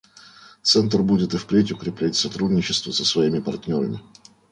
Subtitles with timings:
[0.63, 3.99] Центр будет и впредь укреплять сотрудничество со своими партнерами.